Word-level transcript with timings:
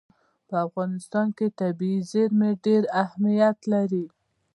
په 0.47 0.55
افغانستان 0.67 1.27
کې 1.37 1.47
طبیعي 1.59 1.99
زیرمې 2.11 2.51
ډېر 2.65 2.83
اهمیت 3.03 3.59
لري. 3.73 4.05